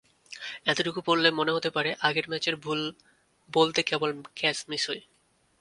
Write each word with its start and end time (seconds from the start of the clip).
এটুকু 0.71 0.99
পড়লে 1.05 1.29
মনে 1.31 1.51
হতে 1.51 1.69
পারে, 1.69 1.89
আগের 2.01 2.25
ম্যাচের 2.29 2.55
ভুল 2.55 2.81
বলতে 3.49 3.79
কেবল 3.83 4.09
ক্যাচ 4.35 4.57
মিসই। 4.69 5.01